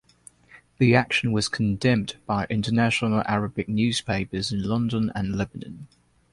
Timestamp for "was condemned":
1.31-2.15